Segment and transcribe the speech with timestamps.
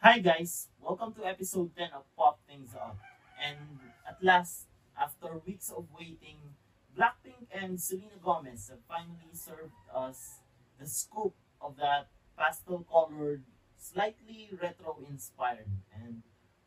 [0.00, 0.68] Hi guys!
[0.80, 2.96] Welcome to episode 10 of Pop Things Up.
[3.36, 4.64] And at last,
[4.98, 6.56] after weeks of waiting,
[6.96, 10.40] Blackpink and Selena Gomez have finally served us
[10.80, 13.44] the scoop of that pastel-colored,
[13.76, 16.22] slightly retro-inspired, and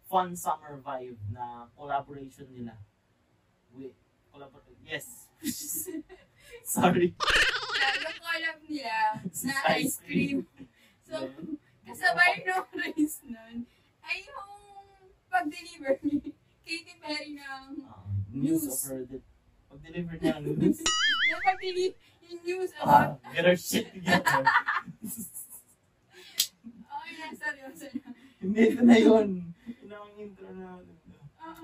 [0.07, 2.77] fun summer vibe na collaboration nila.
[3.73, 3.97] With,
[4.29, 5.25] collabor- yes.
[6.63, 7.18] Sorry.
[7.18, 10.45] Yung collab nila na ice cream.
[11.09, 11.34] So,
[11.84, 13.68] kasabay nung race nun,
[14.02, 14.52] ay yung
[15.27, 16.31] pag-deliver ni
[16.63, 18.84] Katy Perry ng Uh, news of News.
[18.88, 19.23] her that
[19.70, 20.80] pag-deliver niya ng news.
[21.30, 24.23] yung pag-deliver yung news Ah, about get her shit together.
[26.88, 28.09] oh yeah, seryoso na.
[28.39, 29.27] Hindi, ito na yun.
[29.63, 30.80] Yun ang intro na.
[30.80, 31.63] Oo.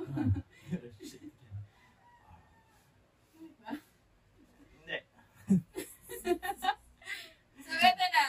[0.70, 1.64] Get her shit together.
[3.34, 3.72] Diba?
[4.70, 4.98] Hindi.
[7.60, 8.26] So, eto na.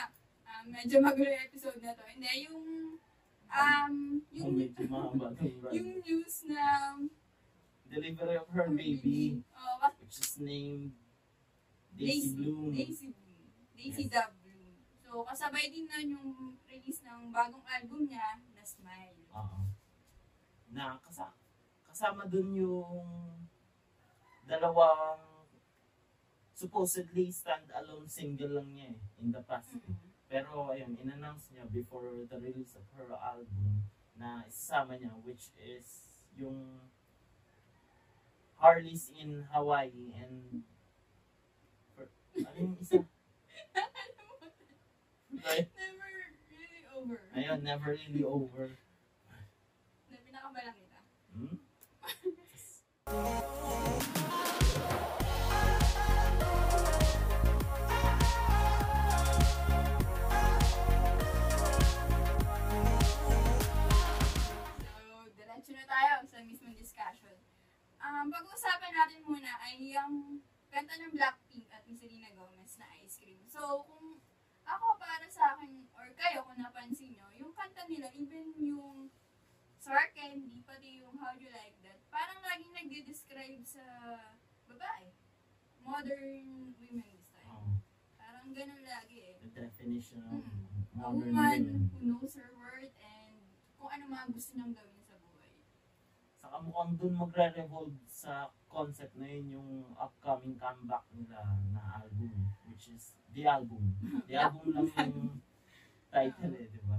[0.50, 2.02] Um, medyo magulo yung episode na to.
[2.08, 2.64] Hindi, yung
[3.46, 3.94] um,
[4.32, 4.52] yung,
[4.88, 5.72] run.
[5.72, 6.64] yung news na
[7.90, 10.94] Delivery of her baby, Oh, kas- which is named
[11.90, 12.70] Daisy Bloom.
[12.70, 13.44] Daisy Bloom.
[13.74, 14.12] Daisy Yes.
[14.14, 14.78] Dub Bloom.
[15.02, 16.28] So, kasabay din nun yung
[16.64, 19.18] release ng bagong album niya, na Smile.
[19.34, 19.58] Oo.
[20.70, 21.34] Na kasa
[21.82, 23.42] kasama dun yung
[24.46, 25.18] dalawang
[26.54, 29.74] supposedly stand-alone single lang niya eh, in the past.
[29.74, 30.09] eh.
[30.30, 36.06] Pero ayun, in-announce niya before the release of her album na isasama niya which is
[36.38, 36.86] yung
[38.62, 40.62] Harley's in Hawaii and
[42.38, 43.02] ano yung isa?
[45.40, 45.72] Right?
[45.72, 46.10] Never
[46.52, 47.16] really over.
[47.32, 48.76] Ayun, never really over.
[50.12, 51.00] Na pinakabalang kita.
[51.32, 51.56] Hmm?
[68.10, 73.22] Um, pag-uusapan natin muna ay yung kanta ng Blackpink at ni Selena Gomez na Ice
[73.22, 73.38] Cream.
[73.46, 74.18] So, kung
[74.66, 79.14] ako para sa akin, or kayo kung napansin nyo, yung kanta nila, even yung
[79.78, 83.84] Sour Candy, pati yung How You Like That, parang laging nagde-describe sa
[84.66, 85.14] babae.
[85.80, 87.46] Modern women this time.
[87.48, 87.78] Oh,
[88.14, 89.38] Parang ganun lagi eh.
[89.40, 90.68] the definition of Mm.
[90.90, 91.90] A modern woman women.
[91.94, 93.38] who knows her worth and
[93.78, 94.99] kung ano mga gusto niyang gawin
[96.62, 101.42] mukhang dun magre-revolve sa concept na yun yung upcoming comeback nila
[101.74, 103.96] na album, which is The Album.
[104.28, 105.40] The Album lang yung
[106.10, 106.98] title eh, di ba?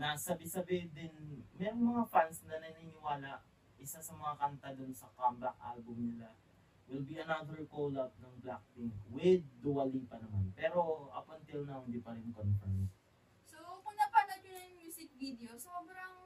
[0.00, 3.44] Na sabi-sabi din, merong mga fans na naniniwala
[3.80, 6.28] isa sa mga kanta dun sa comeback album nila
[6.90, 10.50] will be another collab ng Blackpink with Dua Lipa naman.
[10.58, 12.90] Pero up until now, hindi pa rin confirmed.
[13.46, 16.19] So, kung napanood nyo na yung music video, sobrang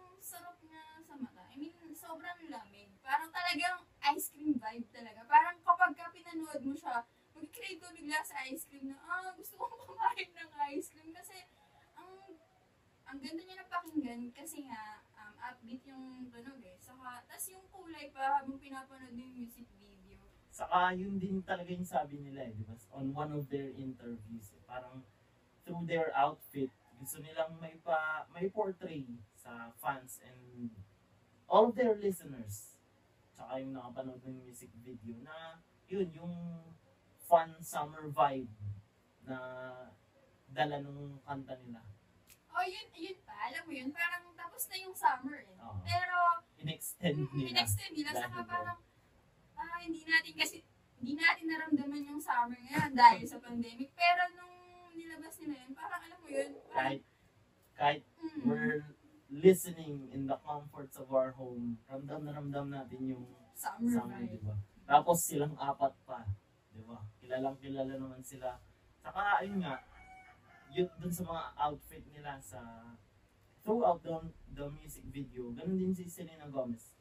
[1.54, 2.90] I mean, sobrang lamig.
[2.98, 5.22] Parang talagang ice cream vibe talaga.
[5.30, 9.54] Parang kapag ka pinanood mo siya, mag-crave ko bigla sa ice cream na, ah, gusto
[9.62, 11.14] kong kumain ng ice cream.
[11.14, 11.46] Kasi,
[11.94, 12.10] ang
[13.06, 16.74] ang ganda niya na pakinggan kasi nga, um, upbeat yung tunog eh.
[16.82, 20.18] Saka, tas yung kulay pa habang pinapanood yung music video.
[20.50, 22.74] Saka yun din talaga yung sabi nila eh, di ba?
[22.98, 25.06] On one of their interviews, eh, parang
[25.62, 29.06] through their outfit, gusto nilang may pa may portray
[29.38, 30.70] sa fans and
[31.48, 32.74] all their listeners.
[33.34, 36.34] Tsaka yung nakapanood ng music video na yun, yung
[37.24, 38.50] fun summer vibe
[39.24, 39.38] na
[40.48, 41.82] dala nung kanta nila.
[42.54, 43.34] Oh, yun, yun pa.
[43.50, 45.56] Alam mo yun, parang tapos na yung summer eh.
[45.58, 45.82] Oo.
[45.82, 46.16] Pero,
[46.62, 47.48] In-extend Mm, nila.
[47.50, 48.10] in-extend nila.
[48.14, 48.78] Saka parang,
[49.58, 50.62] ah, hindi natin kasi,
[51.02, 53.90] hindi natin naramdaman yung summer ngayon dahil sa pandemic.
[53.92, 54.54] Pero nung
[54.94, 57.02] nilabas nila yun, parang alam mo yun, parang, kahit
[57.74, 58.93] kahit mm, we're
[59.34, 64.38] listening in the comforts of our home, ramdam na ramdam natin yung summer summer, di
[64.38, 64.54] ba?
[64.86, 66.22] Tapos silang apat pa,
[66.70, 67.02] di ba?
[67.18, 68.54] Kilalang kilala naman sila.
[69.02, 69.82] Saka, ayun nga,
[70.70, 72.60] yun dun sa mga outfit nila sa
[73.64, 74.14] throughout the,
[74.54, 76.94] the music video, ganun din si Selena Gomez.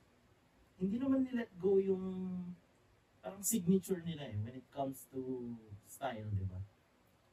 [0.79, 2.01] Hindi naman nilet go yung
[3.23, 5.19] parang signature nila eh when it comes to
[5.85, 6.59] style, di ba?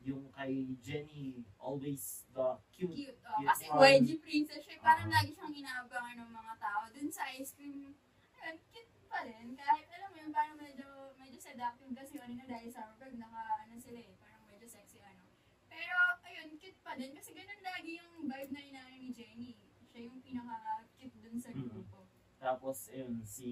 [0.01, 2.97] Yung kay Jenny, always the cute.
[2.97, 3.21] Cute.
[3.21, 4.05] Oh, Cute kasi one.
[4.25, 5.21] Princess siya, parang Ah.
[5.21, 6.83] lagi siyang inaabangan ng mga tao.
[6.89, 7.93] Dun sa ice cream,
[8.41, 9.53] ayun, cute pa rin.
[9.55, 10.89] Kahit alam mo yun, parang medyo,
[11.21, 15.25] medyo seductive kasi kanina dahil summer vibe, naka, ano sila eh, parang medyo sexy ano.
[15.69, 17.13] Pero, ayun, cute pa din.
[17.13, 19.53] Kasi ganun lagi yung vibe na inaano ni Jenny.
[19.85, 21.69] Siya yung pinaka-cute dun sa Mm.
[21.69, 22.09] grupo.
[22.41, 23.51] Tapos, ayun, si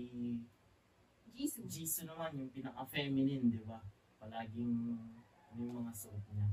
[1.28, 1.68] Jisoo.
[1.68, 3.84] Jisoo naman, yung pinaka-feminine, di ba?
[4.18, 4.96] Palaging
[5.48, 6.48] ano yung mga suot niya.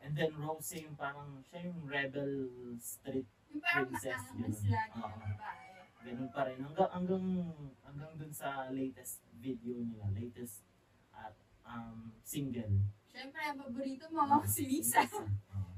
[0.00, 2.30] And then Rose, yung parang, siya yung rebel
[2.78, 3.26] street.
[3.50, 4.22] Yung parang Parang princess.
[4.30, 4.70] maangas Ganun.
[4.70, 5.08] lagi Oo.
[5.08, 5.64] ang babae.
[6.06, 6.58] Ganun pa rin.
[6.62, 7.24] Hanggang, hanggang,
[7.82, 10.62] hanggang dun sa latest video nila, latest
[11.10, 11.34] at
[11.66, 12.86] um, single.
[13.10, 15.02] Siyempre, ang paborito mo, si Lisa.
[15.02, 15.74] Oo.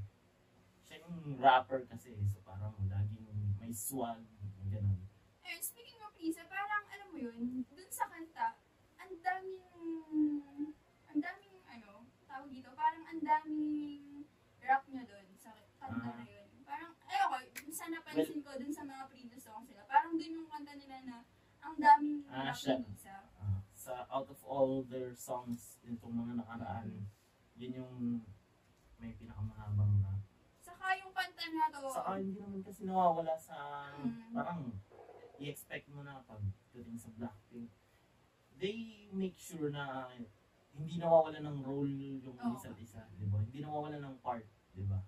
[0.85, 3.25] Siya yung rapper kasi, so parang laging
[3.57, 4.21] may swag,
[4.69, 5.01] ganun.
[5.41, 8.61] Ayun, speaking of Lisa, parang, alam mo yun, dun sa kanta,
[9.01, 9.63] ang daming,
[11.65, 14.23] ano, tawag dito, parang ang daming
[14.63, 16.23] rap niya dun sa kanta Ah.
[16.23, 16.47] na yun.
[16.63, 20.47] Parang, ayoko, dun sa napansin ko, dun sa mga previous songs nila, parang dun yung
[20.47, 21.17] kanta nila na,
[21.59, 22.79] ang daming Ah, rap siya.
[23.43, 27.11] Ah, sa out of all their songs nitong mga nakaraan,
[27.59, 27.97] yun yung
[29.03, 30.23] may pinakamahabang rap.
[30.63, 34.31] Saka yung kanta na to, Saka hindi naman kasi nawawala sa Mm.
[34.31, 34.63] parang
[35.43, 36.39] i-expect mo na pag
[36.95, 37.75] sa Blackpink.
[38.55, 40.07] They make sure na
[40.79, 41.91] hindi nawawala ng role
[42.23, 42.55] yung Oo.
[42.55, 43.39] isa't isa, di ba?
[43.41, 45.03] Hindi nawawala ng part, di ba?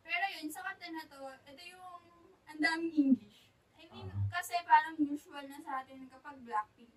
[0.00, 1.98] Pero yun, sa kanta na to, ito yung
[2.46, 3.50] ang daming English.
[3.74, 4.22] I mean, Ah.
[4.32, 6.94] kasi parang usual na sa atin kapag Blackpink,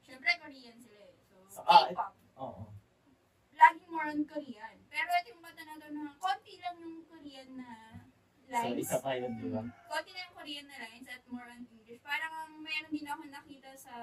[0.00, 1.18] syempre Korean sila eh.
[1.20, 2.14] So, Saka- K-pop.
[2.38, 2.64] Oo.
[3.52, 4.76] Laging more on Korean.
[4.86, 7.70] Pero ito yung kanta na to na konti lang yung Korean na
[8.44, 8.82] So, lines.
[8.82, 9.62] isa pa yun, di ba?
[9.88, 11.98] Konti na yung Korean na lines at more on English.
[12.00, 13.94] Parang ang mayroon din ako nakita sa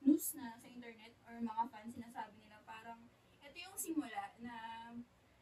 [0.00, 2.39] news na sa internet or mga fans sinasabi
[3.80, 4.54] ito yung simula na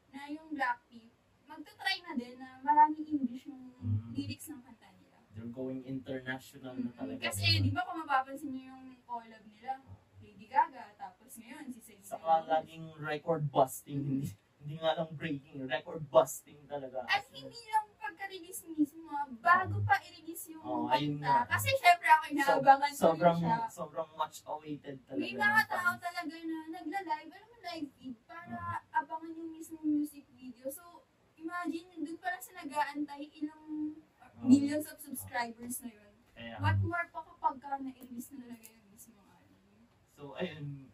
[0.08, 1.10] na yung Blackpink
[1.48, 4.12] magta-try na din na maraming English yung Mm.
[4.14, 5.16] lyrics ng kanta nila.
[5.32, 7.24] They're going international na talaga.
[7.24, 9.80] Kasi di di ba kung mapapansin niyo yung collab nila,
[10.20, 15.64] Lady Gaga, tapos ngayon si Selena Saka laging record busting, hindi hindi nga lang breaking,
[15.64, 17.06] record busting talaga.
[17.08, 21.46] At hindi lang pagka-release mismo, ah, bago pa i-release yung ayun kanta.
[21.56, 23.56] Kasi syempre ako inaabangan ko sobrang siya.
[23.72, 25.22] sobrang much awaited talaga.
[25.24, 30.24] May mga tao talaga na nagla-live, alam mo live feed, para abangan yung mismo music
[30.32, 30.66] video.
[30.72, 31.04] So,
[31.36, 34.40] imagine, dun pa lang sila nag-aantay ilang Oo.
[34.48, 36.14] millions of subscribers na yun.
[36.32, 39.84] Kaya, What more pa kapag ka na-release na talaga yung mismo album.
[40.16, 40.88] so, ayun.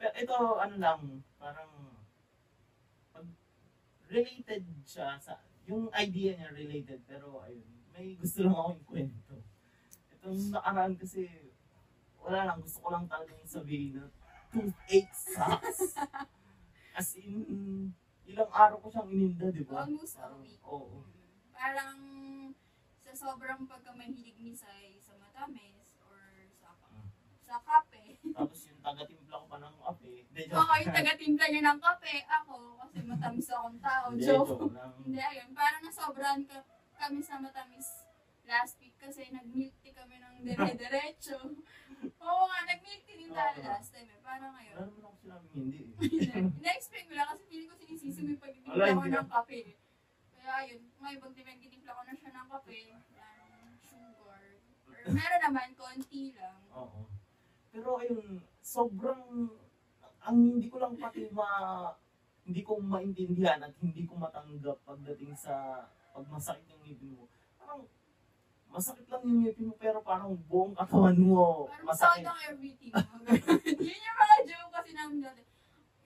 [0.00, 1.00] Pero ito, ano lang,
[1.40, 1.72] parang,
[3.12, 3.26] pag
[4.08, 9.34] related siya sa, yung idea niya related, pero ayun, may gusto lang akong kwento.
[10.16, 11.28] Itong nakaraan kasi,
[12.20, 14.04] wala lang, gusto ko lang talaga yung sabihin na,
[14.50, 15.94] toothache sucks.
[16.98, 17.94] As in,
[18.24, 19.86] ilang araw ko siyang ininda, di ba?
[19.86, 20.60] Almost a week.
[20.62, 21.06] Oo.
[21.50, 21.96] Parang
[23.00, 26.18] sa sobrang pagkamahilig ni Sai sa matamis or
[26.52, 27.06] sa Mm.
[27.40, 28.18] sa kape.
[28.36, 30.12] Tapos yung taga-timpla ko pa ng kape.
[30.50, 34.46] Oo, yung taga-timpla niya ng kape, ako, kasi matamis akong tao, Hindi, joke.
[34.50, 34.92] joke lang.
[35.00, 36.58] Hindi, ayun, parang nasobrahan ka,
[36.94, 37.88] kami sa matamis
[38.44, 41.38] last week kasi nag-milk tea kami ng dire-diretso.
[42.00, 42.60] Oo nga,
[43.30, 43.68] din tayo Oo.
[43.70, 44.20] last time eh.
[44.26, 44.74] Parang Wala ngayon.
[44.90, 45.90] naman ako sinabing hindi eh.
[46.66, 49.60] Na-expect ko lang kasi feeling ko sinisisi mo yung Wala, pagtitimpla ko ng kape.
[50.34, 54.42] Kaya ayun, ngayon pag tinitimpla ko na siya ng kape, ng sugar,
[54.90, 56.58] or meron naman, konti lang.
[56.74, 57.00] Oo.
[57.70, 58.26] Pero ayun,
[58.58, 59.22] sobrang,
[60.26, 61.48] ang hindi ko lang pati ma,
[62.42, 67.30] hindi ko maintindihan at hindi ko matanggap pagdating sa, pag masakit yung ngipin mo.
[67.54, 67.86] Parang,
[68.70, 72.22] masakit lang yung ngipin mo pero parang buong katawan mo Parang masakit.
[72.22, 73.16] sound ang everything mo.
[73.82, 75.42] Yun yung mga joke kasi namin dati.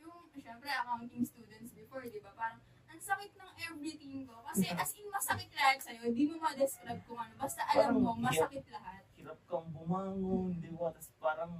[0.00, 2.32] Yung, syempre, accounting students before, di ba?
[2.32, 2.58] Parang,
[2.88, 4.34] ang sakit ng everything ko.
[4.48, 6.08] Kasi as in, masakit lahat sa'yo.
[6.08, 7.34] Di mo ma-describe kung ano.
[7.36, 9.02] Basta alam mo, Parang, masakit lahat.
[9.14, 10.88] Hirap kang bumangon, di ba?
[10.88, 11.52] Tapos parang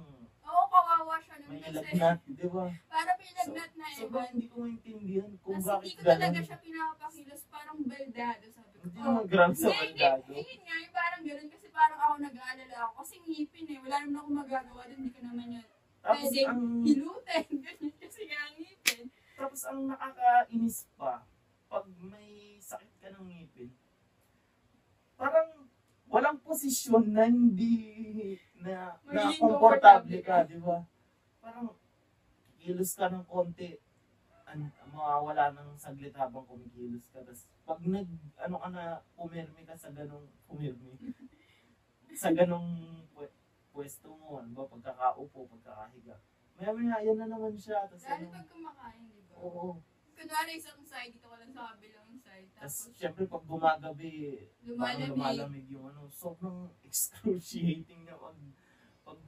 [0.45, 1.73] Oo, kawawa siya nun may kasi.
[1.75, 2.65] lagnat, di ba?
[2.85, 4.31] Parang pinagnat na Sobrang ewan.
[4.31, 6.45] hindi ko maintindihan kung bakit hindi ko talaga ganun.
[6.45, 7.41] siya pinapakilos.
[7.47, 8.77] Parang baldado, sabi ko.
[8.77, 9.81] Hindi Oh, naman grabe sa Hindi, hindi.
[9.81, 10.29] baldado.
[10.35, 11.47] Nga, yung parang ganun.
[11.49, 12.93] Kasi parang ako nag-aalala ako.
[13.01, 13.79] Kasi ngipin eh.
[13.79, 14.97] Wala naman ako magagawa doon.
[14.99, 15.67] Hindi ko naman yun.
[15.99, 17.45] Tapos Pwedeng ang hilutin.
[17.65, 19.01] Ganun kasi nga ang ngipin.
[19.35, 21.13] Tapos ang nakakainis pa,
[21.65, 23.71] pag may sakit ka ng ngipin,
[25.15, 25.49] parang
[26.05, 30.81] walang posisyon na hindi na, na Magiging komportable ka, di ba?
[31.39, 31.69] Parang
[32.57, 33.77] kilos ka ng konti,
[34.49, 37.21] an, mawawala ng saglit habang kumikilos ka.
[37.21, 38.09] Tapos pag nag,
[38.41, 40.97] ano ka na, pumirmi ka sa ganong, pumirmi,
[42.21, 43.37] sa ganong pwe-
[43.69, 46.17] pwesto mo, ano ba, pagkakaupo, pagkakahiga.
[46.55, 47.85] Maya maya, yan na naman siya.
[47.85, 49.33] Tapos Lalo ano, pag kumakain, di ba?
[49.43, 49.77] Oo.
[50.15, 52.04] Kunwari isang side, dito ka lang sa kabilang
[52.35, 52.51] side.
[52.59, 54.11] Tapos, syempre, pag gumagabi,
[54.67, 55.09] lumalamig.
[55.11, 58.37] lumalamig yung ano, sobrang excruciating na pag,
[59.07, 59.19] pag,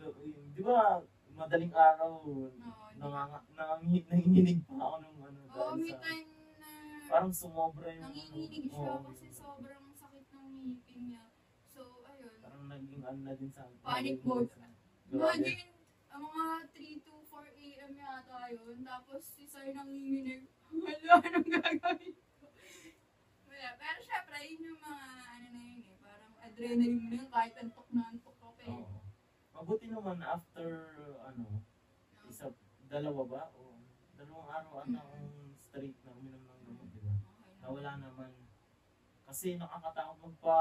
[0.51, 0.99] di ba,
[1.37, 6.69] madaling araw, Oo, nanganga, nanginginig pa ako ng ano, Oo, dahil may sa, time na
[7.07, 11.23] parang sumobra yung, nanginginig siya oo, kasi sobrang sakit ng ngipin niya.
[11.69, 12.35] So, ayun.
[12.41, 14.51] parang naging ano na din sa, Panic mode.
[15.07, 15.39] Grabe.
[15.39, 15.71] Imagine,
[16.11, 17.91] ang mga 3 to 4 a.m.
[17.95, 18.77] yata yun.
[18.81, 20.49] Tapos, si Sai nanginginig.
[20.83, 22.17] Wala, anong gagawin
[23.67, 23.73] ko?
[23.73, 23.79] Wala.
[23.79, 27.53] Pero syempre, yun yung mga, ano na yun eh, parang adrenaline mo na yun, kahit
[27.57, 28.71] antok na antok ka pa eh.
[28.71, 28.99] Oo.
[29.51, 30.69] Mabuti naman after,
[31.25, 31.43] ano,
[32.25, 32.45] isa,
[32.87, 33.41] dalawa ba?
[33.53, 33.75] O
[34.13, 37.13] dalawang araw ata akong straight na uminom ng gamot, di ba?
[37.13, 37.53] Okay.
[37.61, 38.31] Nawala naman.
[39.27, 40.57] Kasi nakakatakot magpa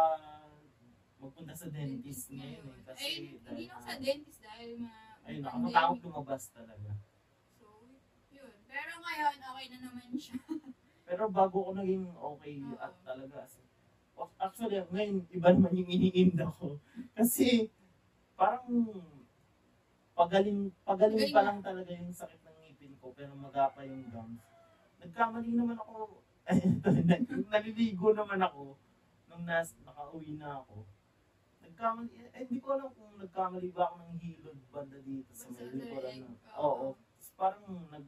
[1.16, 2.82] magpunta sa dentist ngayon eh.
[2.84, 4.92] Kasi Ay, hindi dahil na- sa dentist dahil ma...
[5.24, 6.90] ayun, nakakatakot lumabas talaga.
[7.56, 7.64] So,
[8.28, 8.52] yun.
[8.68, 10.36] Pero ngayon, okay na naman siya.
[11.06, 13.62] Pero bago ko naging okay at talaga, as-
[14.42, 16.82] actually, ngayon, iba naman yung iniinda ko.
[17.14, 17.70] Kasi,
[18.34, 18.66] parang,
[20.18, 24.42] pagaling, pagaling pa lang talaga yung sakit ng ngipin ko, pero magapa yung gums.
[24.98, 26.24] Nagkamali naman ako,
[27.52, 28.74] naliligo naman ako,
[29.30, 30.82] nung nas, nakauwi na ako.
[31.62, 35.70] Nagkamali, eh, hindi ko alam kung nagkamali ba ako ng hilod banda dito sa may
[35.70, 36.34] likuran.
[36.56, 36.66] oo.
[36.66, 36.88] Oo.
[36.96, 38.06] Tapos Parang, nag,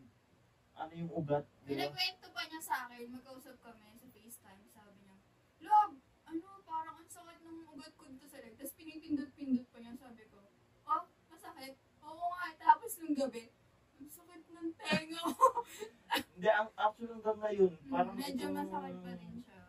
[0.78, 1.90] ano yung ugat, di ba?
[1.90, 5.16] Pinagkwento pa niya sa akin, magkausap kami sa FaceTime, sabi niya,
[5.60, 5.92] Log,
[6.24, 8.54] ano, parang ang sakit ng ugat ko dito sa leg.
[8.54, 10.38] Tapos pinipindot-pindot pa niya, sabi ko,
[10.86, 11.74] oh, masakit?
[12.00, 13.50] Oo nga, tapos nung gabi,
[13.92, 15.46] ang sakit ng tenga ko.
[16.30, 19.60] Hindi, ang actually hanggang ngayon, parang Hmm, Medyo masakit pa rin siya.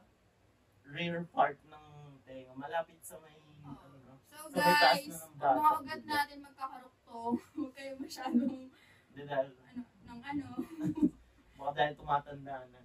[0.85, 1.85] rear part ng
[2.23, 6.13] tenga, malapit sa may, ano, So guys, ang mga ugat diba?
[6.15, 7.33] natin magkakaruktong.
[7.55, 8.69] Huwag kayo masyadong,
[9.09, 10.47] hindi dahil, ano, ng ano.
[11.59, 12.79] baka dahil tumatanda na.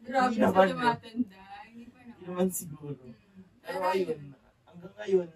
[0.00, 0.72] Grabe naman, eh.
[0.72, 1.44] tumatanda.
[1.68, 2.24] Hindi pa Hindi naman.
[2.24, 3.02] naman siguro.
[3.04, 3.42] Mm.
[3.60, 4.20] Pero ayun,
[4.64, 5.28] hanggang ngayon,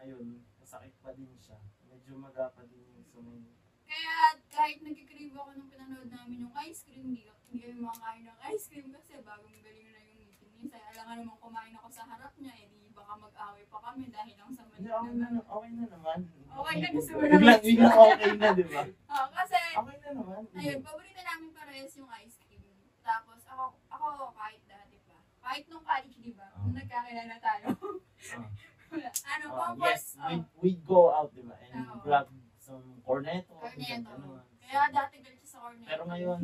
[0.00, 1.60] ayun, masakit pa din siya.
[1.84, 3.44] Medyo magapa din yung may,
[3.84, 8.38] Kaya kahit nagkikrave ako nung pinanood namin yung ice cream, hindi, hindi kami makakain ng
[8.56, 10.50] ice cream kasi bagong galing na yung ngipin.
[10.56, 12.77] Minsan, alam nga naman kumain ako sa harap niya, eh
[13.08, 16.18] baka mag-away pa kami dahil lang sa hindi, okay na, okay na naman.
[16.28, 17.58] Okay na, gusto mo Biglang, naman.
[17.64, 18.82] biglang okay na, di ba?
[19.16, 20.40] Oh, kasi, Okay na naman.
[20.52, 22.68] ayun, paborito namin parehas yung ice cream.
[23.00, 25.16] Tapos, ako, ako kahit dati pa.
[25.40, 26.52] Kahit nung college, di ba?
[26.52, 26.76] Nung Ah.
[26.76, 27.66] nagkakilala tayo.
[27.72, 28.48] Ah.
[29.32, 31.56] ano, Ah, comfort, yes, oh, we, we go out, di ba?
[31.64, 32.04] And Oo.
[32.04, 32.28] grab
[32.60, 33.56] some corneto.
[33.56, 34.04] corneto.
[34.06, 35.88] ano, Kaya dati galit sa corneto.
[35.88, 36.38] Pero ngayon,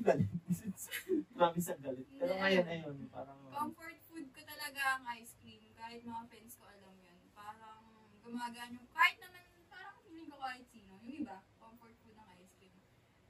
[0.00, 0.30] galit.
[1.36, 2.08] Promise ang galit.
[2.16, 5.33] Pero ngayon, ayun, parang, Comfort food ko talaga ang ice.
[5.94, 7.18] Kahit mga friends ko alam yun.
[7.38, 7.86] Parang
[8.26, 10.98] gumagaan yung, kahit naman, parang feeling ko kahit sino.
[11.06, 12.74] Yung iba, comfort food ang ice cream.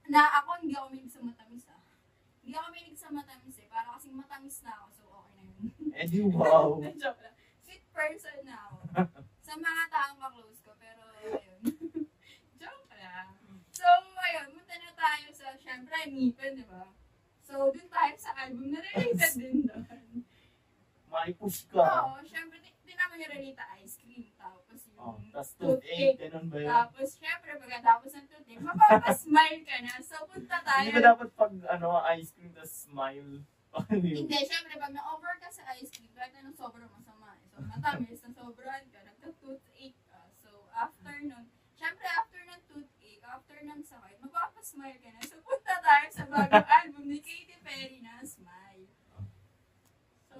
[0.09, 1.85] Na ako, hindi ako mahilig sa matamis ah.
[2.41, 3.69] Hindi ako mahilig sa matamis eh.
[3.69, 5.61] Para kasing matamis na ako, so okay na yun.
[6.01, 6.81] eh di wow.
[7.05, 7.37] Joke lang.
[7.61, 8.77] Sweet person na ako.
[9.45, 11.61] sa mga taong ka-close ko, pero ayun.
[12.65, 13.29] Joke lang.
[13.69, 13.85] So,
[14.25, 16.89] ayun, munta na tayo sa, syempre, ngipin, di ba?
[17.45, 20.25] So, dun tayo sa album na related din doon.
[21.15, 21.87] Maipush ka.
[22.05, 24.27] Oo, syempre, di, di naman yung relita ice cream.
[24.35, 26.19] Tapos yung Oh, Tapos toothache.
[26.19, 26.67] ganun ba yun?
[26.67, 29.93] Tapos, syempre, pagkatapos ng toothache, mapapasmile ka na.
[30.01, 30.83] So, punta tayo.
[30.83, 33.31] Hindi ba dapat pag ano, ice cream, tapos smile?
[33.91, 34.27] Yun?
[34.27, 37.31] Hindi, syempre, pag na-over ka sa ice cream, kahit anong sobrang masama.
[37.33, 37.47] eh.
[37.47, 40.19] So, matamis, na sobrahan ka, nagka-toothache ka.
[40.37, 45.19] So, after nun, syempre, after ng toothache, after ng sakit, mapapasmile ka na.
[45.23, 48.14] So, punta tayo sa bagong album ni Katy Perry na.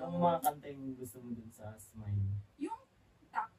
[0.05, 2.37] Anong mga kanta yung gusto mo dun sa smile?
[2.61, 2.77] yung
[3.33, 3.49] top,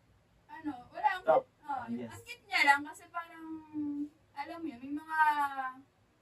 [0.47, 1.43] ano, wala ang Top.
[1.67, 2.07] oh, yes.
[2.07, 3.47] ang cute niya lang kasi parang,
[4.31, 5.19] alam mo yun, may mga,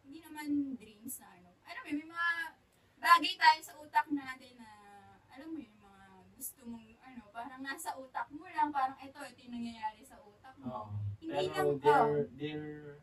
[0.09, 0.47] hindi naman
[0.81, 2.28] dreams na ano, alam mo yun, may mga
[3.04, 4.71] bagay tayo sa utak natin na,
[5.28, 6.04] alam mo yun, mga
[6.40, 10.57] gusto mong, ano, parang nasa utak mo lang, parang ito, ito yung nangyayari sa utak
[10.57, 10.64] mo.
[10.73, 10.88] Oo.
[11.21, 12.97] Hindi Pero lang, they're, they're,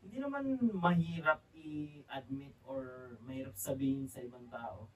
[0.00, 4.88] hindi naman mahirap i-admit or mahirap sabihin sa ibang tao.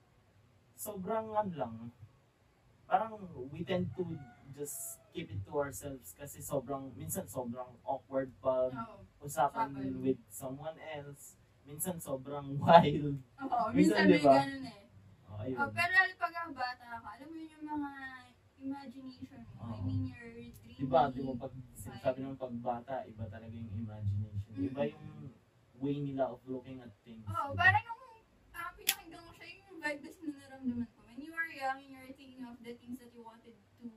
[0.79, 1.75] Sobrang ano lang,
[2.87, 3.19] parang
[3.51, 4.07] we tend to
[4.55, 9.03] just keep it to ourselves kasi sobrang, minsan sobrang awkward pag Oo.
[9.21, 9.99] usapan Usapan.
[9.99, 11.35] with someone else.
[11.67, 13.19] Minsan sobrang wild.
[13.37, 14.35] Oo, Minsan, minsan may diba?
[14.39, 14.87] ganun eh.
[15.27, 15.59] Oh, ayun.
[15.59, 17.93] Oh, pero lalo pag ang bata ka, alam mo yun yung mga
[18.59, 19.51] imagination mo.
[19.51, 19.83] I Oo.
[19.83, 20.73] mean, your dreamy.
[20.79, 24.55] Diba, di mo pag sinasabi ng pagbata, iba talaga yung imagination.
[24.55, 24.93] Iba Mhm.
[24.95, 25.07] yung
[25.77, 27.27] way nila of looking at things.
[27.27, 27.59] Oo, diba?
[27.59, 28.05] parang nung
[28.53, 30.99] uh, pinakinggan ko siya, yung vibe kasi na naramdaman ko.
[31.07, 33.89] When you were young and you're thinking of the things that you wanted to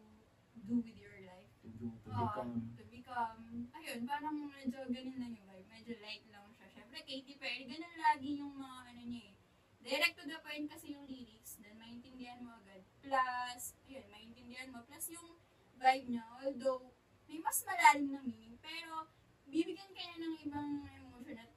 [0.65, 1.51] do with your life.
[1.61, 5.67] to do, to Oo, become, to become, ayun, parang medyo ganun lang yung vibe.
[5.69, 6.67] Medyo light lang siya.
[6.73, 9.35] Siyempre, Katy Perry, ganun lagi yung mga ano niya eh.
[9.81, 12.85] Direct to the point kasi yung lyrics, then maintindihan mo agad.
[13.01, 14.85] Plus, ayun, maintindihan mo.
[14.85, 15.37] Plus yung
[15.81, 16.93] vibe niya, although
[17.25, 19.09] may mas malalim na meaning, pero
[19.49, 21.49] bibigyan ka niya ng ibang emotion at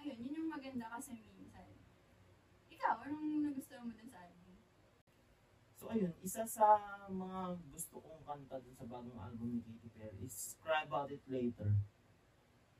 [0.00, 1.27] ayun, yun yung maganda kasi.
[2.78, 4.54] Ikaw, anong nagustuhan mo dun sa album?
[5.74, 6.78] So ayun, isa sa
[7.10, 11.26] mga gusto kong kanta dun sa bagong album ni Katy Perry is Cry About It
[11.26, 11.74] Later.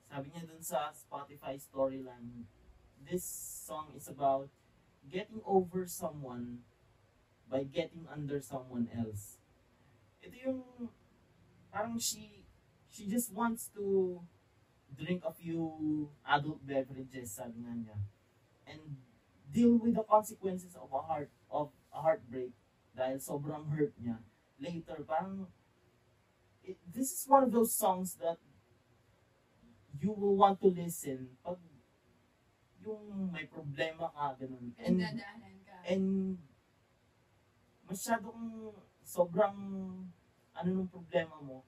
[0.06, 2.46] Sabi niya dun sa Spotify storyline,
[3.02, 3.26] this
[3.66, 4.54] song is about
[5.02, 6.62] getting over someone
[7.50, 9.42] by getting under someone else.
[10.22, 10.62] ito yung,
[11.74, 12.46] parang she,
[12.86, 14.18] she just wants to
[14.94, 17.98] drink a few adult beverages, sabi nga niya.
[18.68, 19.07] And
[19.52, 22.52] deal with the consequences of a heart, of a heartbreak
[22.96, 24.18] dahil sobrang hurt niya.
[24.58, 25.46] Later, parang,
[26.64, 28.36] it, this is one of those songs that
[29.98, 31.58] you will want to listen pag
[32.82, 34.72] yung may problema ka, ganun.
[34.78, 35.76] And, ka.
[35.86, 36.38] and
[37.88, 39.56] masyadong sobrang
[40.58, 41.62] ano nung problema mo,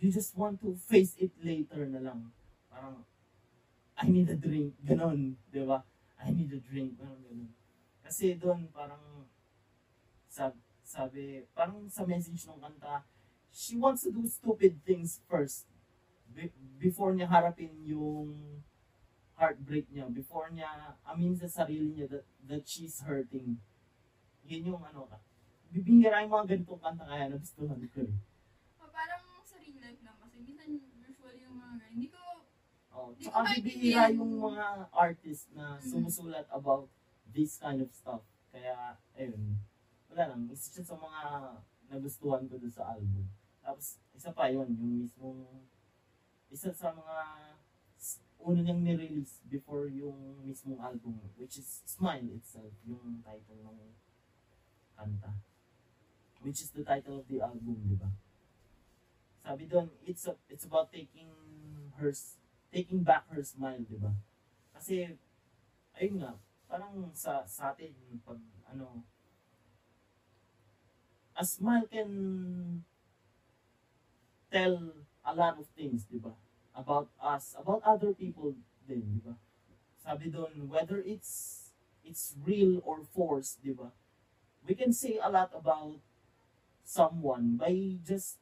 [0.00, 2.32] you just want to face it later na lang.
[2.70, 3.04] Parang,
[4.00, 5.84] I need a drink, ganon, di ba?
[6.20, 7.50] I need a drink, parang ganon.
[8.04, 9.24] Kasi doon, parang,
[10.28, 11.22] sabi, sabi,
[11.56, 13.08] parang sa message ng kanta,
[13.48, 15.64] she wants to do stupid things first.
[16.30, 18.60] Be- before niya harapin yung
[19.40, 23.56] heartbreak niya, before niya amin sa sarili niya that, that she's hurting.
[24.44, 25.18] Yun yung ano ka.
[25.72, 28.14] Bibihira yung mga ganitong kanta kaya nagustuhan ko eh.
[28.76, 30.68] O, parang sa real life lang kasi minsan
[31.00, 32.20] usually yung mga ganun, hindi ko
[33.10, 35.82] Oh, tsaka maintindihan bibihira yung mga artist na Mhm.
[35.82, 36.86] sumusulat about
[37.26, 38.22] this kind of stuff.
[38.54, 39.58] Kaya, ayun.
[40.10, 40.46] Wala lang.
[40.46, 41.20] Isa siya sa mga
[41.90, 43.26] nagustuhan ko doon sa album.
[43.62, 45.42] Tapos, isa pa yun, yung mismong,
[46.50, 47.18] isa sa mga
[48.40, 53.78] una niyang nirelease before yung mismong album, which is Smile itself, yung title ng
[54.96, 55.34] kanta.
[56.40, 58.08] Which is the title of the album, di ba?
[59.44, 61.28] Sabi doon, it's a, it's about taking
[62.00, 62.08] her
[62.72, 64.14] taking back her smile, di ba?
[64.74, 65.18] Kasi,
[65.98, 66.32] ayun nga,
[66.70, 68.38] parang sa, sa atin, pag
[68.70, 69.02] ano,
[71.34, 72.12] a smile can
[74.50, 74.94] tell
[75.26, 76.34] a lot of things, di ba?
[76.74, 78.54] About us, about other people
[78.86, 79.34] din, di ba?
[80.00, 81.60] Sabi doon, whether it's
[82.06, 83.90] it's real or forced, di ba?
[84.66, 85.98] We can say a lot about
[86.84, 88.38] someone by just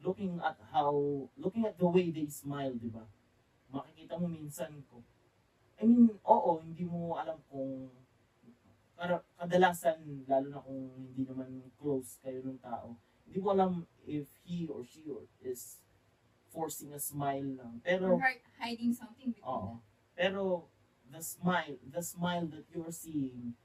[0.00, 3.04] looking at how, looking at the way they smile, di ba?
[3.70, 5.02] Makikita mo minsan ko.
[5.80, 7.88] I mean, oo, hindi mo alam kung
[9.40, 11.48] kadalasan, lalo na kung hindi naman
[11.80, 13.72] close kayo ng tao, hindi mo alam
[14.04, 15.80] if he or she or is
[16.52, 17.80] forcing a smile lang.
[17.80, 19.80] Pero, or hi- hiding something between oo.
[20.12, 20.68] Pero,
[21.08, 23.56] the smile, the smile that you're seeing,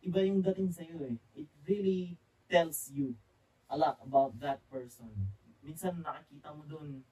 [0.00, 1.18] iba yung dating sa'yo eh.
[1.36, 2.16] It really
[2.48, 3.18] tells you
[3.68, 5.12] a lot about that person.
[5.60, 7.02] Minsan nakikita mo doon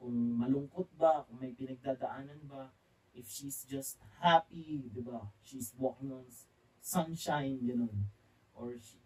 [0.00, 2.72] kung malungkot ba, kung may pinagdadaanan ba,
[3.12, 5.28] if she's just happy, di ba?
[5.44, 6.24] She's walking on
[6.80, 8.08] sunshine, ganun.
[8.56, 8.98] Or she,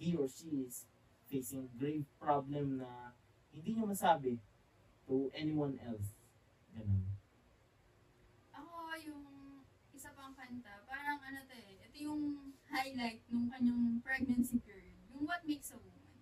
[0.00, 0.88] he or she is
[1.28, 3.12] facing grave problem na
[3.52, 4.40] hindi niya masabi
[5.04, 6.16] to anyone else.
[6.72, 7.04] Ganun.
[8.56, 9.24] Ako, yung
[9.92, 14.96] isa pang kanta, parang ano to eh, ito yung highlight nung kanyang pregnancy period.
[15.12, 16.16] Yung what makes a woman.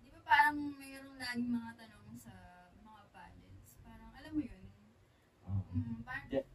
[0.00, 2.32] Di ba parang mayroong laging mga tanong sa
[2.80, 3.76] mga pageants.
[3.84, 4.62] Parang, alam mo yun,
[6.12, 6.46] Mm, parang,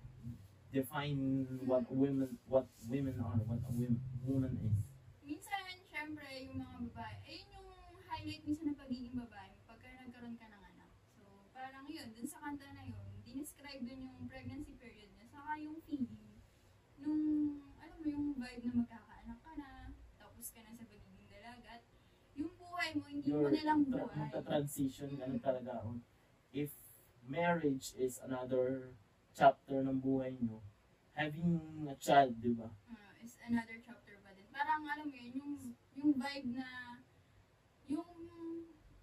[0.69, 1.19] define
[1.65, 4.75] what women what women are, what a women, woman is.
[5.23, 7.69] minsan, syempre, yung mga babae, ayun yung
[8.03, 10.89] highlight minsan ng pagiging babae mo pagka nagkaroon ka ng anak.
[11.15, 15.57] So, parang yun, dun sa kanta na yun, dinescribe dun yung pregnancy period niya, saka
[15.57, 16.35] yung feeling,
[16.97, 17.23] nung,
[17.77, 19.69] alam mo, yung vibe na magkakaanak ka na,
[20.15, 21.83] tapos ka na sa pagiging dalaga, at
[22.35, 24.19] yung buhay mo, hindi mo Your na lang tra- buhay.
[24.21, 25.71] magta-transition ka na talaga.
[25.81, 25.97] oh.
[26.51, 26.71] If
[27.23, 28.95] marriage is another
[29.37, 30.65] chapter ng buhay nyo,
[31.13, 32.65] having a child, di ba?
[32.89, 34.49] uh, is another chapter pa din.
[34.49, 35.53] Parang alam mo yun, yung,
[35.93, 36.97] yung vibe na,
[37.85, 38.09] yung,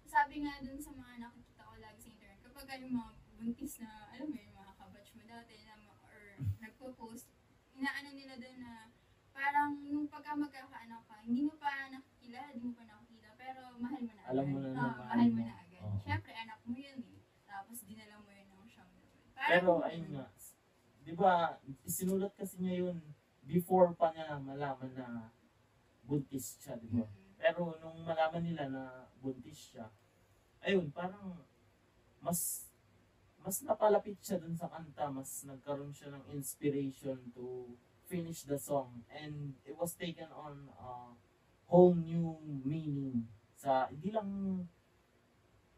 [0.03, 4.11] sabi nga dun sa mga nakikita ko lagi sa internet, kapag yung mga buntis na,
[4.11, 6.19] alam mo yun, mga kabatch mo dati, na, or
[6.59, 7.31] nagpo-post,
[7.71, 8.91] inaano nila dun na,
[9.31, 14.01] parang yung pagka magkakaanak ka, hindi mo pa nakikilala, hindi mo pa nakikita, pero mahal
[14.03, 14.31] mo na agad.
[14.35, 15.83] Alam mo na na Oo, mahal mo na agad.
[15.83, 15.99] Oo.
[16.03, 17.19] Siyempre, anak mo yun eh.
[17.43, 19.27] Tapos dinala mo yun ng siyam na buwan.
[19.34, 20.25] Parang, Pero ayun nga,
[21.05, 22.97] di ba, sinulat kasi niya yun
[23.45, 25.29] before pa niya malaman na
[26.01, 27.05] buntis siya, di ba?
[27.05, 27.37] Mm.
[27.37, 28.83] Pero nung malaman nila na
[29.21, 29.85] buntis siya,
[30.65, 31.37] ayun, parang
[32.25, 32.65] mas
[33.45, 37.77] mas napalapit siya dun sa kanta, mas nagkaroon siya ng inspiration to
[38.09, 41.13] finish the song and it was taken on a
[41.69, 43.25] whole new meaning
[43.57, 44.61] sa hindi lang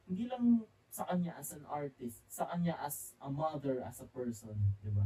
[0.07, 0.63] hindi lang
[0.97, 5.05] sa kanya as an artist, sa kanya as a mother, as a person, di ba?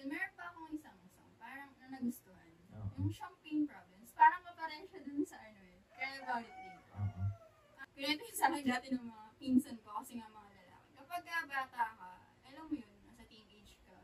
[0.00, 2.56] Meron pa akong isang song, parang na nagustuhan.
[2.72, 3.04] Oo.
[3.04, 5.84] Yung Champagne Province, parang kapareho siya dun sa ano eh.
[5.92, 6.80] Kaya about it later.
[7.04, 7.22] Oo.
[7.92, 10.90] Pinito yung sa akin dati ng mga pinsan ko kasi nga mga lalaki.
[10.96, 12.10] Kapag ah, bata ka,
[12.48, 13.98] alam mo yun, nasa teenage ka,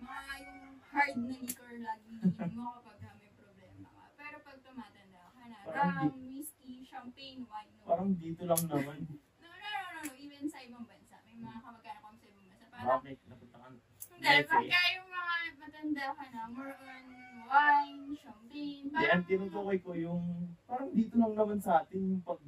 [0.00, 2.08] mga yung hard na liquor lagi
[2.56, 4.04] mo kapag ah, may problema ka.
[4.16, 6.51] Pero pag tumatanda ka na, Parang whiskey,
[6.92, 7.84] champagne, wine, no.
[7.88, 8.98] Parang dito lang naman.
[9.40, 10.12] No, no, no, no, no.
[10.14, 11.16] Even sa ibang bansa.
[11.24, 12.64] May mga kamag-anak kami sa ibang bansa.
[12.68, 13.16] Parang, Bakit?
[13.24, 13.68] Napunta ka
[14.12, 17.04] hindi, pagka yung mga matanda ka na, more on
[17.44, 20.22] wine, champagne, parang, tinutukoy ko yung,
[20.62, 22.38] parang dito lang naman sa atin yung pag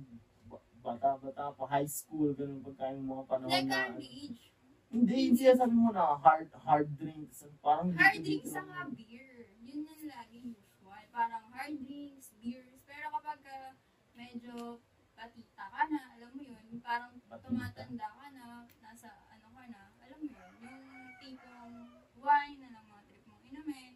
[0.45, 4.43] ba- bata-bata pa, high school, ganun pagka yung mga panahon like na, early age.
[4.89, 8.89] hindi, hindi sabi mo na hard, hard drinks, parang dito, Hard dito drinks saka naman.
[8.95, 9.31] beer.
[9.61, 11.05] Yun yung laging usual.
[11.11, 12.79] Parang hard drinks, beers.
[12.85, 13.71] Pero kapag uh,
[14.15, 14.81] medyo
[15.15, 17.47] patita ka na, alam mo yun, parang Patita.
[17.47, 18.47] tumatanda ka na,
[18.83, 20.83] nasa ano ka na, alam mo yun, yung
[21.19, 21.75] tipong
[22.19, 23.95] wine na lang mga trip mong inumin,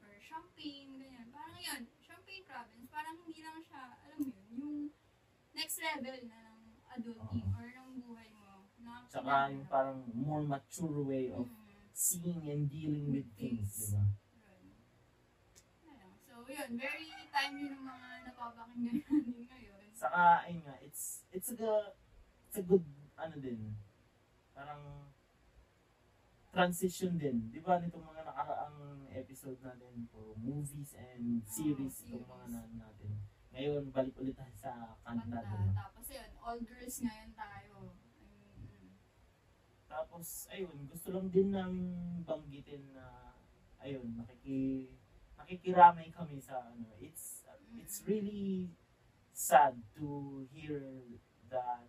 [0.00, 1.28] or champagne, ganyan.
[1.32, 4.76] Parang yun, champagne province, parang hindi lang siya, alam mo yun, yung
[5.56, 6.60] next level na ng
[6.98, 8.68] adulting or ng buhay mo.
[8.84, 11.90] Na Tsaka yung parang more mature way of Mm.
[11.98, 14.04] seeing and dealing with things, di ba?
[16.28, 16.78] So, yun.
[16.78, 18.94] Very timely ng mga napapakinggan
[20.18, 21.94] Saka, ayun nga, it's, it's a,
[22.50, 22.82] it's a good,
[23.14, 23.70] ano din,
[24.50, 25.06] parang,
[26.50, 27.54] transition din.
[27.54, 32.74] Di ba, nitong mga nakaraang episode natin for movies and series, Oo, itong mga series.
[32.74, 33.10] na, natin.
[33.54, 35.54] Ngayon, balik ulit tayo sa kanta, Kanta.
[35.54, 35.86] di ba?
[35.86, 37.74] Tapos yun, all girls ngayon tayo.
[38.58, 38.90] Mm,
[39.86, 41.94] Tapos, ayun, gusto lang din namin
[42.26, 43.38] banggitin na,
[43.78, 44.90] ayun, nakiki,
[45.38, 47.46] nakikiramay kami sa, ano, it's,
[47.78, 48.74] it's really
[49.38, 50.82] sad to hear
[51.46, 51.86] that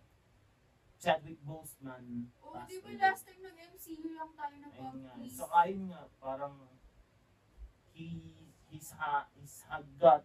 [1.02, 3.02] Chadwick Boseman Oh, di ba away.
[3.02, 5.12] last time nag-MCU lang tayo na Ayun nga.
[5.26, 6.54] So, ayun nga, parang
[7.90, 8.22] he,
[8.70, 10.22] he's, ha, he's had got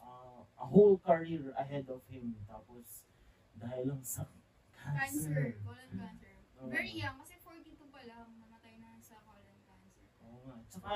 [0.00, 2.40] uh, a whole career ahead of him.
[2.48, 3.04] Tapos,
[3.52, 4.24] dahil lang sa
[4.72, 5.28] Cancer.
[5.28, 5.44] cancer.
[5.62, 6.34] Colon cancer.
[6.58, 6.70] Oo.
[6.72, 7.14] Very young.
[7.20, 8.26] Kasi 42 pa lang.
[8.34, 10.06] Namatay na sa colon cancer.
[10.24, 10.56] Oo nga.
[10.66, 10.94] Tsaka,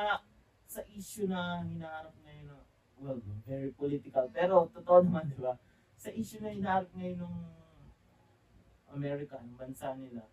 [0.67, 2.67] sa issue na hinaharap ngayon, ng-
[3.01, 4.29] well, very political.
[4.33, 5.57] Pero, totoo naman, di ba?
[5.97, 7.37] Sa issue na hinaharap ngayon ng
[8.93, 10.25] America, ng bansa nila,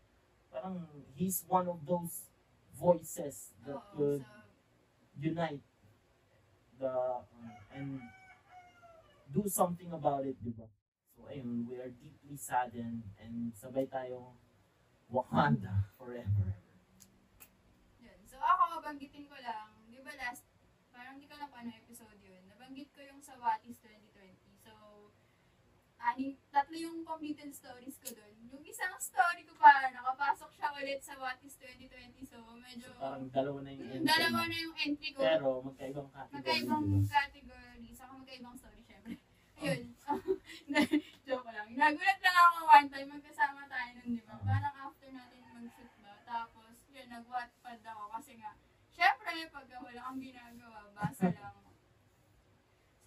[0.47, 0.85] parang
[1.17, 2.29] he's one of those
[2.77, 5.61] voices that Oo, could so, unite
[6.77, 7.25] the um,
[7.73, 8.01] and
[9.33, 10.65] do something about it, di ba?
[11.13, 14.37] So ayun, we are deeply saddened and sabay tayong
[15.13, 16.57] Wakanda forever.
[18.01, 18.19] Yun.
[18.25, 20.45] So ako, banggitin ko lang, di ba last,
[20.89, 22.41] parang di ko lang paano episode yun,
[22.73, 24.33] nabanggit ko yung sa What is 2020.
[24.57, 24.73] So,
[26.01, 28.33] aning, tatlo yung completed stories ko dun.
[28.49, 32.25] Yung isang story ko pa, nakapasok siya ulit sa What is 2020.
[32.25, 34.09] So, medyo, So parang dalawa na yung Mm, entry.
[34.09, 35.21] dalawa na yung entry ko.
[35.21, 37.13] Pero magkaibang category, magkaibang di ba?
[37.13, 39.15] category, saka magkaibang story, syempre.
[39.61, 39.81] Ayun.
[41.29, 41.67] Joke lang.
[41.69, 44.35] Nagulat lang ako one time, magkasama tayo nun, di ba?
[44.41, 48.57] Parang after natin mag-shoot ba, tapos, yun, nag-wattpad ako kasi nga,
[48.89, 51.61] syempre, pagka wala kang ginagawa, basa lang.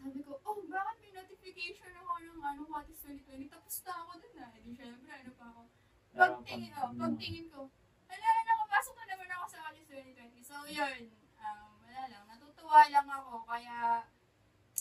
[0.07, 3.51] Sabi ko, oh, bakit may notification ako ng ano, what is 2020?
[3.51, 4.47] Tapos na ako dun na.
[4.55, 5.63] Hindi, syempre, ano pa ako.
[6.15, 7.61] Pagtingin, pag- oh, pagtingin ko,
[8.07, 10.47] wala na, nakapasok na naman ako sa What is 2020.
[10.47, 11.11] So, yun,
[11.43, 14.07] um, wala lang, natutuwa lang ako, kaya,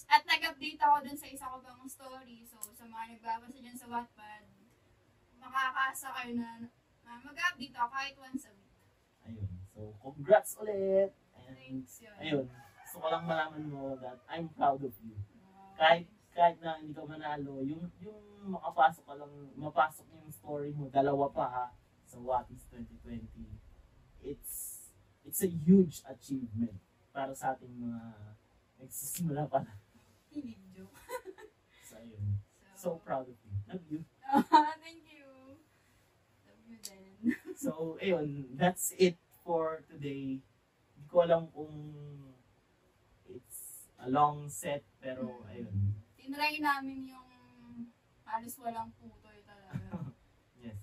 [0.05, 2.37] at nag-update ako dun sa isa ko bang story.
[2.45, 4.45] So, sa mga nagbabasa dyan sa Wattpad,
[5.41, 6.69] makakaasa kayo na
[7.09, 8.77] uh, mag-update ako kahit once a week.
[9.25, 9.49] Ayun.
[9.73, 11.17] So, congrats ulit.
[11.33, 12.13] And, Thanks yun.
[12.21, 12.45] ayun.
[12.95, 15.19] Gusto ko lang malaman mo that I'm proud of you.
[15.75, 20.87] Kahit kahit na hindi ka manalo, yung yung makapasok ka lang, mapasok yung story mo,
[20.87, 21.65] dalawa pa ha,
[22.07, 23.51] sa What is 2020.
[24.23, 24.87] It's
[25.27, 26.79] it's a huge achievement
[27.11, 27.99] para sa ating mga
[28.79, 29.79] nagsisimula pa lang.
[30.71, 30.95] Joke.
[31.91, 32.39] So, ayun.
[32.79, 33.55] So proud of you.
[33.67, 34.01] Love you.
[34.87, 35.59] Thank you.
[36.47, 37.35] Love you din.
[37.59, 40.39] So, ayun, that's it for today.
[40.95, 41.75] Hindi ko alam kung
[44.05, 45.97] a long set, pero ayun.
[46.13, 47.29] Tinry namin yung
[48.29, 49.73] halos walang putoy talaga.
[50.61, 50.79] Yes.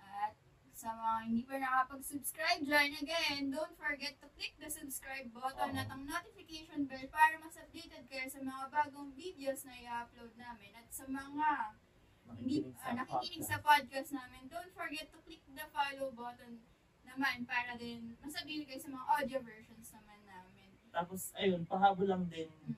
[0.00, 0.34] At
[0.72, 5.80] sa mga hindi pa nakapag-subscribe dyan, again, don't forget to click the subscribe button Oo.
[5.80, 10.72] at ang notification bell para mas updated kayo sa mga bagong videos na i-upload namin.
[10.76, 11.76] At sa mga
[12.32, 14.10] hindi Nakikinig sa ah, nakikinig sa podcast.
[14.14, 16.64] namin, don't forget to click the follow button
[17.02, 20.21] naman para din mas updated kayo sa mga audio versions naman.
[20.92, 22.76] Tapos, ayun, pahabol lang din Mm.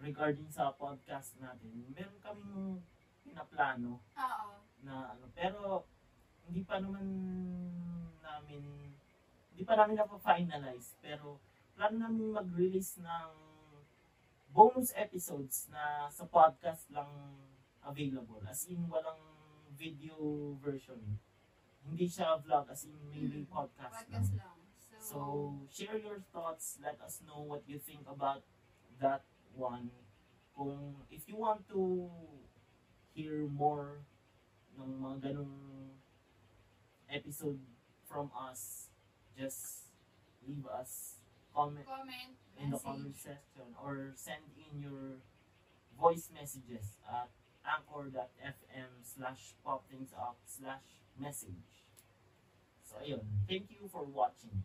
[0.00, 1.70] regarding sa podcast natin.
[1.92, 2.80] Meron kaming
[3.22, 4.48] pinaplano Oo.
[4.82, 5.86] na ano, pero
[6.42, 7.06] hindi pa naman
[8.18, 8.62] namin
[9.52, 11.38] hindi pa namin na-finalize pero
[11.76, 13.30] plano namin mag-release ng
[14.50, 17.06] bonus episodes na sa podcast lang
[17.80, 19.22] available as in walang
[19.70, 20.16] video
[20.58, 20.98] version
[21.86, 23.48] hindi siya vlog as in maybe Mm.
[23.48, 24.58] podcast, Podcast lang lang.
[25.12, 28.42] So, share your thoughts let us know what you think about
[29.00, 29.22] that
[29.52, 29.90] one
[30.56, 32.08] kung if you want to
[33.12, 34.00] hear more
[34.80, 35.52] ng mga ganong
[37.12, 37.60] episode
[38.08, 38.88] from us,
[39.36, 39.92] just
[40.48, 41.20] leave us
[41.52, 42.88] comment Comment, in the message.
[42.88, 45.20] comment section or send in your
[46.00, 47.28] voice messages at
[47.68, 51.84] anchor.fm slash pop things up slash message.
[52.88, 53.24] So, ayun.
[53.44, 54.64] Thank you for watching.